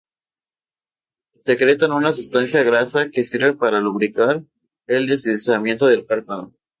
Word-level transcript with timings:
Secretan 1.37 1.91
una 1.91 2.11
sustancia 2.11 2.63
grasa 2.63 3.11
que 3.11 3.23
sirve 3.23 3.53
para 3.53 3.79
lubricar 3.81 4.43
el 4.87 5.05
deslizamiento 5.05 5.85
del 5.85 6.05
párpado. 6.07 6.51